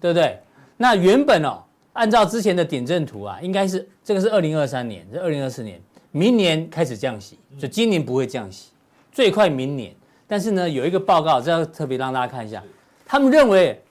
[0.00, 0.38] 对不对？
[0.76, 1.64] 那原本哦。
[1.92, 5.80] 按照之前的点阵图啊，应该是这个是二零二三年，这二零二四年，
[6.12, 8.70] 明年开始降息，所以今年不会降息，
[9.10, 9.92] 最快明年。
[10.26, 12.62] 但是呢，有一个报告，这要特别让大家看一下，
[13.04, 13.82] 他们认为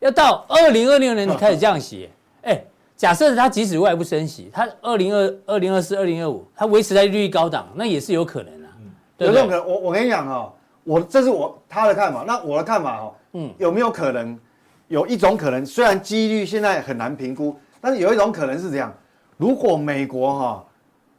[0.00, 2.10] 要到二零二六年开始降息。
[2.42, 2.62] 哎，
[2.94, 8.68] 假设它即使未来不升息，它二零二二零二四、二零二五，它维持在利率高档，那也是有可能啊。
[9.16, 10.52] 有这种可能，我我跟你讲哦，
[10.84, 14.38] 我这是我他的看法，那我的看法哦，嗯，有没有可能？
[14.88, 18.92] 有一种可能，虽然几率现在很难评估，但是有一种可能是这样：
[19.36, 20.66] 如果美国哈，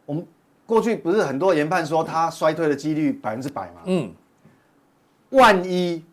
[0.05, 0.25] 我们
[0.65, 3.81] 过去不是很多研判说它衰退的几率百分之百吗？
[3.85, 4.11] 嗯，
[5.29, 6.03] 万一，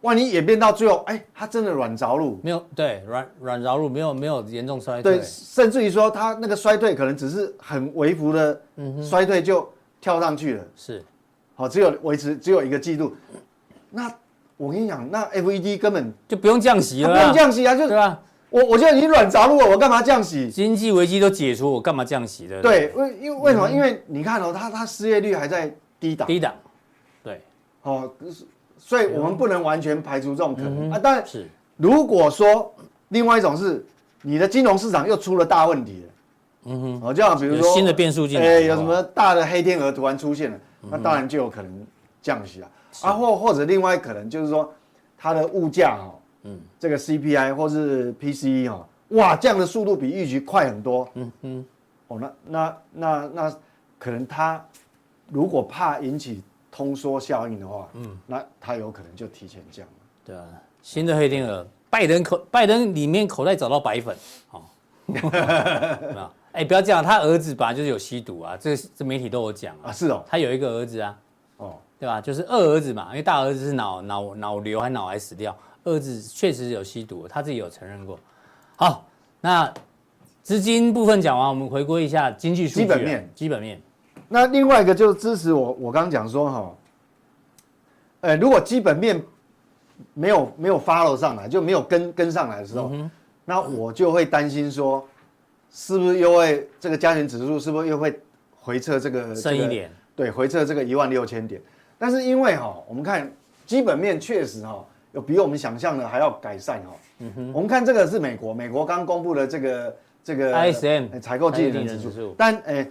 [0.00, 8.60] 万一演变到最后，哎，它真的软着陆，没有对软软着陆，没有没有严重衰退，对，甚至于说它那个衰退可能只是很微幅的
[9.02, 9.68] 衰退就
[10.00, 11.04] 跳上去了，是，
[11.54, 13.16] 好，只有维持只有一个季度，
[13.90, 14.12] 那
[14.58, 18.20] 我跟你讲，那 FED 根本就不用降息了，不用降息啊，就对吧？
[18.50, 20.50] 我我就已经软着陆了，我干嘛降息？
[20.50, 22.60] 经济危机都解除，我干嘛降息的？
[22.60, 23.70] 对，为因为为什么？
[23.70, 26.54] 因为你看哦，它它失业率还在低档，低档，
[27.22, 27.40] 对，
[27.82, 28.10] 哦。
[28.80, 30.98] 所以我们不能完全排除这种可能啊。
[30.98, 32.72] 当然，是如果说
[33.08, 33.84] 另外一种是
[34.22, 36.12] 你的金融市场又出了大问题了，
[36.66, 40.58] 嗯哼，哦，就像比如说新的变数进来，哎，有什么大的黑天鹅突然出现了，
[40.90, 41.86] 那当然就有可能
[42.22, 42.68] 降息啊。
[43.02, 44.72] 啊，或或者另外可能就是说
[45.16, 51.66] 它的物价哈，嗯，这个 CPI 或是 PCE 哈，哇，降的速度比预期快很多，嗯嗯，
[52.08, 53.56] 哦，那那那那
[53.98, 54.64] 可能它
[55.30, 56.42] 如果怕引起。
[56.70, 59.92] 通缩效应的话，嗯，那它有可能就提前降了。
[60.24, 60.46] 对啊，
[60.80, 64.16] 新的黑天鹅，拜登口拜登里面口袋找到白粉，
[64.52, 64.62] 哦，
[66.52, 71.18] 哎，不要这样，他儿子本来就是有吸毒啊，这这媒体都有讲啊，是哦，他有一个儿子啊，哦，
[71.98, 72.20] 对吧？
[72.20, 78.18] 就是二儿子嘛，因为大儿子是脑脑脑瘤还脑癌死掉，二儿子确实有吸毒，他自己有承认过。
[78.76, 79.04] 好，
[79.40, 79.72] 那
[80.42, 83.80] 资金部分讲完，我们回归一下经济数据，基本面，基本面。
[84.28, 86.74] 那另外一个就是支持我，我刚刚讲说哈，
[88.20, 89.20] 呃，如果基本面
[90.14, 93.10] 没有没有 follow 上来，就没有跟跟上来的时候，嗯、
[93.44, 95.04] 那我就会担心说，
[95.72, 98.20] 是不是又会这个加权指数是不是又会
[98.54, 99.90] 回撤这个深一点？
[100.14, 101.60] 对，回撤这个一万六千点。
[101.98, 103.30] 但是因为哈，我们看
[103.66, 106.92] 基本面确实哈，有比我们想象的还要改善哈。
[107.18, 112.86] 嗯哼，我们看这个是美国，美国刚公布的这个这个 ISM 采购经理人指数，但哎。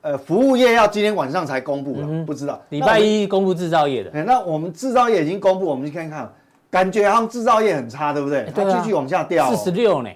[0.00, 2.62] 呃，服务业要今天晚上才公布了，嗯、不知道。
[2.68, 4.22] 礼拜一公布制造业的。
[4.22, 6.32] 那我们制造业已经公布，我们去看看，
[6.70, 8.46] 感觉好像制造业很差，对不对？
[8.54, 10.08] 它继续往下掉，四十六呢。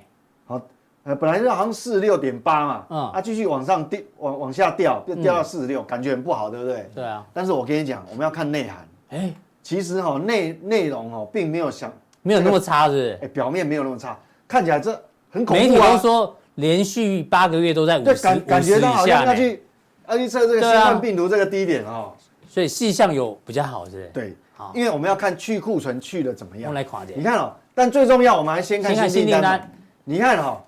[1.05, 6.91] 好，呃，本来是好像四十六点八嘛，嗯，它继续往上掉，往往下掉，就掉到四十六，感觉很不好，对不对？
[6.95, 7.25] 对啊。
[7.33, 8.89] 但是我跟你讲，我们要看内涵。
[9.11, 13.19] 哎，其实哈内内容哦，并没有想没有那么差，是不是？
[13.23, 14.91] 哎，表面没有那么差，看起来这
[15.31, 15.69] 很恐怖啊。
[15.69, 19.63] 媒体都说连续八个月都在五十感感觉到好像要去。
[20.09, 22.13] 要去测这个新冠病毒这个低点哦，
[22.47, 24.11] 所以细项有比较好，是不是？
[24.13, 26.65] 对，好，因为我们要看去库存去的怎么样。
[26.69, 27.19] 我们来垮点。
[27.19, 29.73] 你看哦，但最重要，我们还先看新订单。
[30.05, 30.63] 你看哈，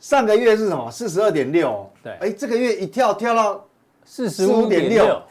[0.00, 0.90] 上个月是什么？
[0.90, 1.88] 四十二点六。
[2.02, 2.12] 对。
[2.20, 3.64] 哎，这个月一跳跳到
[4.04, 5.22] 四十五点六，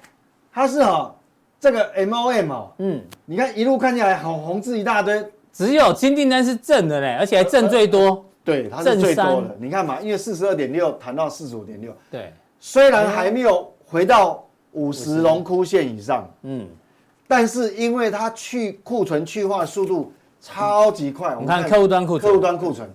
[0.53, 1.13] 它是哈
[1.60, 8.23] 这个 MOM 哦，嗯，你看一路看起来好红字一大堆，只有新订单是正的嘞，而且还正最多。
[8.45, 9.58] 对，它是最多的。
[9.60, 11.93] 你看嘛，因为四十二点六谈到四十五点六。
[12.10, 12.32] 对。
[12.60, 16.67] 虽然还没有回到五十龙枯线以上，嗯，
[17.27, 22.89] 但是因为它去库存去化速度超级快，我们看客户端库存，客户端库存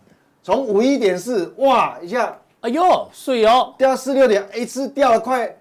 [0.45, 5.57] 从五一点四哇一下，哎呦碎哦，掉到四六点，一次掉了快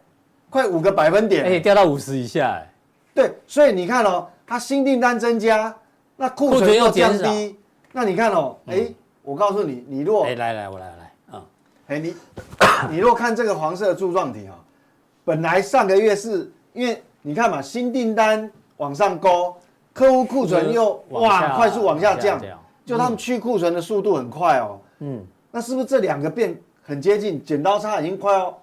[0.50, 2.74] 快五个百分点，哎，掉到五十以下，哎，
[3.16, 5.74] 对，所以你看哦，它新订单增加，
[6.18, 7.58] 那库存又降低，
[7.94, 11.14] 那你看哦，哎，我告诉你，你若哎来来我来来。
[11.88, 12.16] 哎，你
[12.90, 14.56] 你若看这个黄色的柱状体啊，
[15.24, 19.56] 本来上个月是因为你看嘛，新订单往上勾，
[19.94, 22.40] 客户库存又哇快速往下降，
[22.86, 24.80] 就他们去库存的速度很快哦。
[25.00, 27.44] 嗯，那是不是这两个变很接近？
[27.44, 28.58] 剪刀差已经快要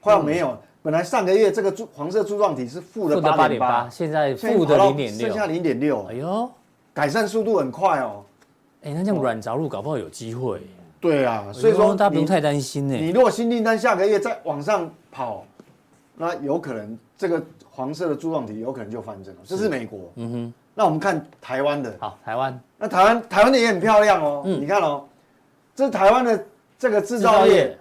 [0.00, 0.56] 快要没有。
[0.82, 6.04] 本来上个月这个柱黄色柱状体是负的八点八，现在负的零点六，剩下零点六。
[6.10, 6.50] 哎呦，
[6.92, 8.24] 改善速度很快哦。
[8.82, 10.60] 哎，那这样软着陆搞不好有机会。
[11.00, 12.96] 对啊，所以说大家不用太担心呢。
[12.96, 15.44] 你如果新订单下个月再往上跑，
[16.16, 19.40] 那有可能这个黄色的柱状体有可能就翻正了。
[19.44, 20.10] 这是美国。
[20.16, 20.54] 嗯哼。
[20.74, 21.94] 那我们看台湾的。
[22.00, 22.60] 好，台湾。
[22.82, 24.42] 那台湾台湾的也很漂亮哦。
[24.44, 24.60] 嗯。
[24.60, 25.04] 你看哦，
[25.74, 26.44] 这台湾的
[26.76, 27.78] 这个制造业。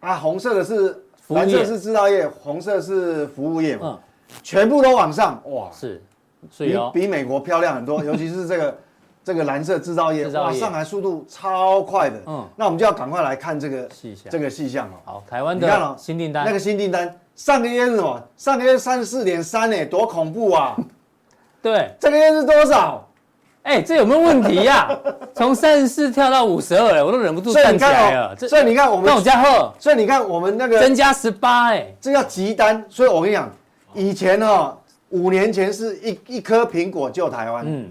[0.00, 3.82] 啊，红色的是蓝色是制造业，红色是服务业嘛。
[3.84, 3.98] 嗯。
[4.42, 5.70] 全部都往上，哇。
[5.72, 6.02] 是。
[6.58, 8.78] 比比美国漂亮很多， 尤其是这个。
[9.26, 12.16] 这个蓝色制造业哇，上来速度超快的。
[12.26, 13.88] 嗯，那我们就要赶快来看这个
[14.30, 14.94] 这个细项哦。
[15.04, 18.22] 好，台湾的你看哦，新订单那个新订单上个月是什么？
[18.36, 20.76] 上个月三十四点三诶，多恐怖啊！
[21.60, 23.04] 对，这个月是多少？
[23.66, 24.96] 哎，这有没有问题呀？
[25.34, 28.36] 从三十四跳到五十二，哎，我都忍不住站起来了。
[28.36, 32.82] 所以你看我们，那我加贺，所以你看我们那个增加十八，哎，这叫急单。
[32.88, 33.50] 所以我跟你讲，
[33.92, 34.76] 以前哦，
[35.08, 37.64] 五年前是一一颗苹果救台湾。
[37.66, 37.88] 嗯。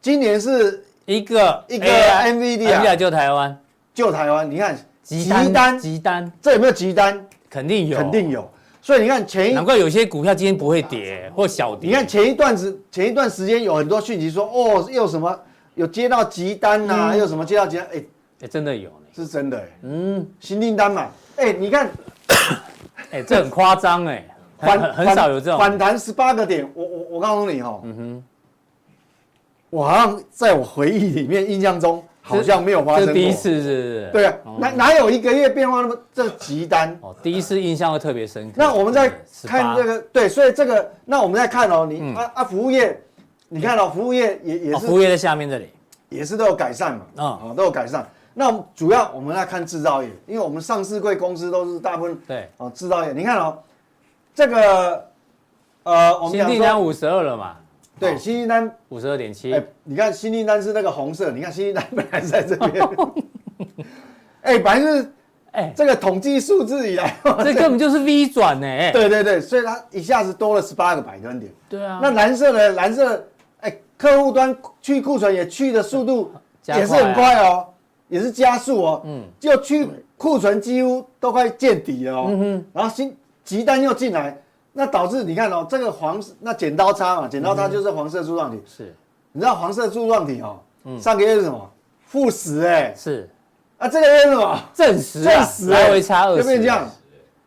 [0.00, 3.56] 今年是一个一个 NVIDIA 救台湾，
[3.94, 4.50] 救台湾。
[4.50, 7.24] 你看，急单急单，这有没有急单？
[7.48, 8.50] 肯定有，肯定有。
[8.84, 11.88] 所以你看前一难怪有些股票今天不会跌或小跌。
[11.88, 15.40] 你看前一段时前一段时间有很多讯息说，哦，又什么
[15.76, 18.04] 有接到急单呐、啊，又什么接到急单，哎、
[18.40, 21.86] 欸，真的有呢，是真的、欸，嗯，新订单嘛，哎、欸，你看，
[23.12, 24.26] 哎、欸，这很夸张哎，
[24.58, 25.60] 反很很少有这种。
[25.60, 28.24] 反弹十八个点，我我我告诉你哈，嗯哼，
[29.70, 32.02] 我好像在我回忆里面印象中。
[32.24, 34.10] 好像没有发生第一次是不是？
[34.12, 36.96] 对啊，哪哪有一个月变化那么这极端？
[37.02, 38.54] 哦，第一次印象会特别深刻。
[38.56, 39.12] 那我们再
[39.44, 42.96] 看这个，对，所以这个，那我们再看哦，你啊啊，服务业，
[43.48, 45.68] 你看哦，服务业也也是，服务业在下面这里，
[46.08, 48.08] 也是都有改善嘛，啊，都有改善。
[48.34, 53.12] 那主要我们来看制造业，因为我们上市柜公司都是大部分对哦制造业。
[53.12, 53.58] 你看哦，
[54.32, 55.04] 这个
[55.82, 57.56] 呃，我们新订单五十二了嘛。
[58.02, 59.54] 对，新订单五十二点七。
[59.54, 62.84] 哎，你看新订单是那个红色，你看新订单本来是在这边。
[64.42, 65.12] 哎，本来是
[65.52, 68.66] 哎，这个统计数字以来，这 根本就是 V 转呢。
[68.66, 71.52] 哎，对对对，所以它一下子多了十八个百分点。
[71.68, 72.00] 对啊。
[72.02, 72.70] 那蓝色呢？
[72.70, 73.24] 蓝色，
[73.60, 76.32] 哎，客户端去库存也去的速度
[76.66, 77.66] 也是很快哦，
[78.08, 79.02] 也是加速哦。
[79.04, 79.22] 嗯。
[79.38, 79.86] 就去
[80.16, 82.26] 库存几乎都快见底了哦。
[82.28, 82.64] 嗯哼。
[82.72, 84.36] 然后新急单又进来。
[84.72, 88.62] 那导致你看哦，这个黄那剪刀差嘛，剪刀差就是黄色柱状体。
[88.66, 88.94] 是，
[89.32, 90.58] 你知道黄色柱状体哦，
[90.98, 91.70] 上个月是什么？
[92.06, 92.94] 负十哎。
[92.96, 93.28] 是。
[93.78, 94.60] 啊，这个月是什么？
[94.72, 95.22] 正十。
[95.22, 95.66] 正十。
[95.68, 96.42] 来回差二十。
[96.42, 96.90] 就变这样。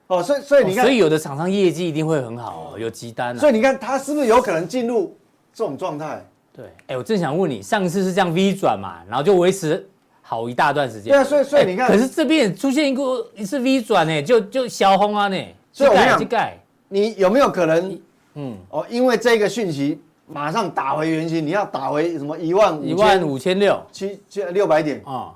[0.08, 3.36] 哦，所以所以你看，所以有的厂商业绩一定会很好哦，有急单。
[3.38, 5.18] 所以你看它是不是有可能进入
[5.52, 6.24] 这种状态？
[6.54, 6.66] 对。
[6.88, 9.84] 哎，我正想问你，上次是这样 V 转嘛，然后就维持
[10.22, 11.12] 好一大段时间。
[11.12, 15.38] 对啊，所以所以你看，可是这边出现一个一次 V 转呢，就就小红啊呢，
[15.72, 16.60] 所以我讲盖。
[16.96, 18.00] 你有没有可能，
[18.36, 23.78] 嗯，哦，因为这个讯息马上打回原形，你要打回什么一万一万五千六。
[23.92, 25.02] 七千六百点。
[25.06, 25.34] 啊？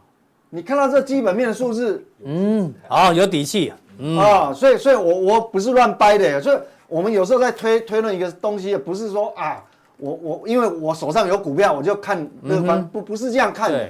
[0.50, 4.18] 你看到这基本面的数字，嗯，好，有底气，嗯。
[4.18, 9.62] 啊，所以，所以我我不是乱掰的，所以我们有时候在推推论一个东西，不是说啊，
[9.98, 13.90] 我我因为我手上有股票，我就看乐观，不不是这样看的，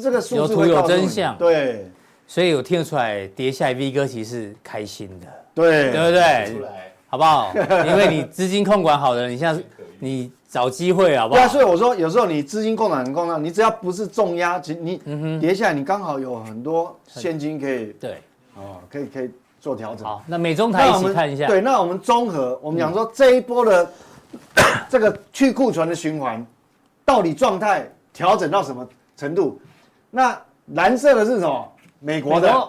[0.00, 1.90] 这个数字会有真相，对，
[2.28, 6.68] 所以我听得出来，跌下来 V 哥其实是开心的，对，对不对？
[7.08, 7.52] 好不好？
[7.86, 9.62] 因为你资金控管好的，你现在
[9.98, 11.40] 你找机会好不好？
[11.40, 18.18] 对啊，所以我说有时候你资金控管很重要，你只要不是重压，其实你跌下来，你刚好有很多现金可以对
[18.54, 20.06] 哦，可以可以做调整。
[20.06, 21.46] 好，那美中台一起看一下。
[21.46, 23.90] 对，那我们综合，我们讲说这一波的
[24.88, 26.46] 这个去库存的循环，
[27.04, 29.60] 到底状态调整到什么程度？
[30.10, 30.38] 那
[30.74, 31.72] 蓝色的是什么？
[32.00, 32.68] 美国的，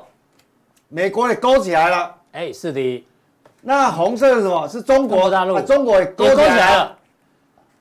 [0.88, 2.16] 美国的勾起来了。
[2.32, 3.06] 哎，是的。
[3.62, 4.68] 那红色是什么？
[4.68, 6.96] 是中国大陆，中国也勾起来了。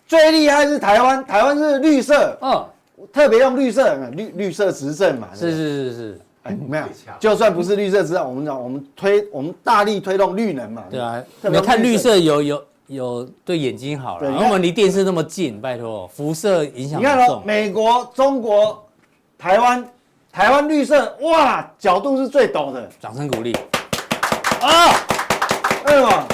[0.06, 2.64] 最厉害是台湾，台湾是绿色，嗯，
[3.12, 5.28] 特别用绿色，绿绿色执政嘛。
[5.34, 6.84] 是是是是，哎，没有，
[7.20, 10.84] 就算不是绿色执政，我们讲我们推，我们大力推动绿能嘛。
[10.90, 16.98] 对啊，没有看绿色有有有对眼睛好了，因为我们离电视那么近，拜托，辐射影响。
[16.98, 18.82] 你看哦，美国、中国、
[19.38, 19.86] 台湾，
[20.32, 23.54] 台湾绿色，哇，角度是最陡的，掌声鼓励。
[24.62, 24.90] 啊！
[25.98, 26.26] 对嘛？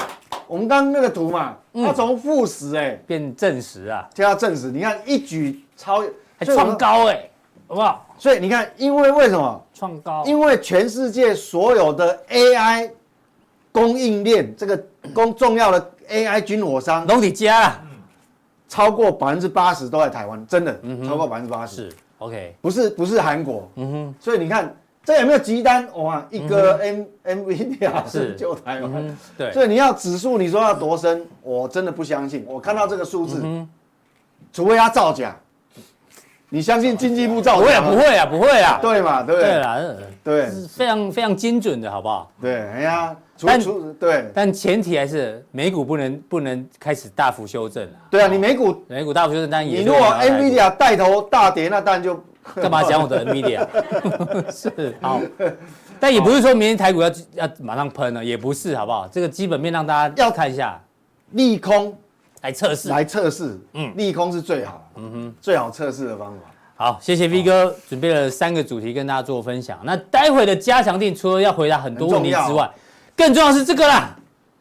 [0.47, 6.03] 我们刚刚那个图嘛，它从负十哎变正十啊，加到正十，你看一举超
[6.37, 7.27] 还创高哎，
[7.67, 8.05] 好不好？
[8.17, 10.23] 所以你看，因为为什么创高？
[10.25, 12.91] 因为全世界所有的 AI
[13.71, 14.81] 供应链，这个
[15.15, 17.81] 供重要的 AI 军火商，都你家了，
[18.69, 21.89] 超过百分之八十都在台湾，真的，超过百分之八十。
[21.89, 24.15] 是 OK，不是不是韩国，嗯哼。
[24.19, 24.71] 所以你看。
[25.05, 25.87] 这有没有急单？
[25.93, 32.43] 哇，一个 M NVIDIA 是救台湾，对，所以你要指数，你说要多深，我真的不相信。
[32.47, 33.43] 我看到这个数字，
[34.51, 35.37] 除非他造假，
[36.49, 37.61] 你相信经济部造假？
[37.61, 39.51] 不会啊，不会啊，不会啊，对嘛，对不对？
[39.51, 39.79] 对啦，
[40.23, 42.31] 对，非常非常精准的，好不好？
[42.41, 43.15] 对，哎呀，
[43.45, 43.61] 但
[43.99, 48.09] 对，但前提还是美股不能不能开始大幅修正啊。
[48.09, 52.19] 对啊，你美股美股大幅修正，但你如果 NVIDIA 带头大跌，那当然就。
[52.55, 53.65] 干嘛讲我的 NVIDIA？
[54.51, 54.95] 是。
[55.01, 55.19] 好，
[55.99, 59.07] 但也不是说明天台股要要马上喷了，也不是，好不好？
[59.07, 60.79] 这个基本面让大家要看一下，
[61.31, 61.97] 利空
[62.41, 66.39] 来测试，来测试，嗯，利空是最好，嗯哼，最好测试的方法。
[66.77, 69.79] 好，谢谢 V 哥准备了三个主题跟大家做分享。
[69.83, 72.69] 那待会的加强定，除了要回答很多问题之外，
[73.15, 74.15] 更重要是这个啦，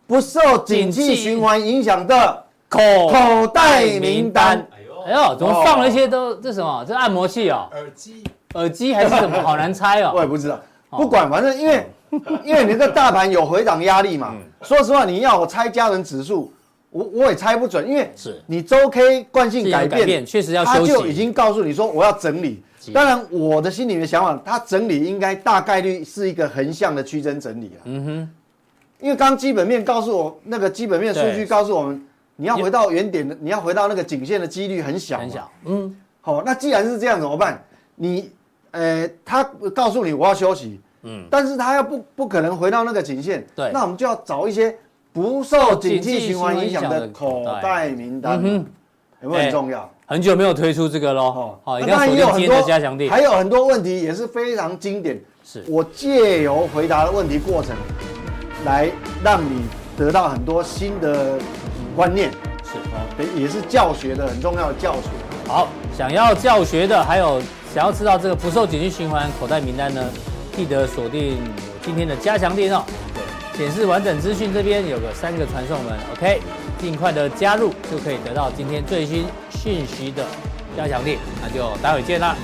[0.06, 2.78] 不受景气循环影响的口
[3.08, 4.64] 口袋名单。
[5.06, 6.84] 哎呦，怎么放了一些都这什么？
[6.86, 7.68] 这按摩器哦？
[7.72, 8.24] 耳机？
[8.54, 9.40] 耳机还是什么？
[9.42, 10.12] 好难猜哦。
[10.14, 11.86] 我也不知道，不管，反正因为
[12.44, 14.34] 因为你这大盘有回档压力嘛。
[14.62, 16.52] 说实话，你要我猜加权指数，
[16.90, 20.92] 我我也猜不准，因为是你周 K 惯性改变，确实要休息。
[20.92, 22.62] 他就已经告诉你说我要整理。
[22.92, 27.80] 当然，我的心里面想法，它整理应该大概率是一个横向的区间整理了。
[27.84, 28.30] 嗯哼，
[29.00, 32.06] 因为刚基本面告诉我，那个基本面数据告诉我们，
[32.36, 35.50] 你要回到原点的，你要回到那个颈线的几率很小，很小。
[35.64, 37.62] 嗯，好，那既然是这样怎么办？
[37.94, 38.30] 你，
[38.72, 44.76] 呃，他告诉你我要休息，嗯，但是他要不不可能回到那个颈线，对，那我们就要找一些
[45.12, 48.66] 不受景气循环影响的口袋名单，嗯，
[49.22, 49.90] 有没有很重要？
[50.06, 53.08] 很久没有推出这个喽，好，一定要锁定今天的加强錠。
[53.08, 57.76] 还有很多问题也是非常经典，是我借由回答的问题过程。
[58.64, 58.90] 来
[59.22, 59.60] 让你
[59.94, 61.38] 得到很多新的
[61.94, 62.30] 观念，
[62.62, 65.08] 是哦，也是教学的很重要的教学。
[65.46, 67.40] 好，想要教学的，还有
[67.72, 70.02] 想要知道这个不受景气循环口袋名单呢，
[70.56, 71.38] 记得锁定
[71.82, 72.82] 今天的加强电哦。
[73.56, 76.40] 对，显示完整资讯这边有个三个传送门，OK，
[76.80, 80.24] 尽快的加入就可以得到今天最新讯息的
[80.76, 81.18] 加强力。
[81.40, 82.34] 那就待会见啦。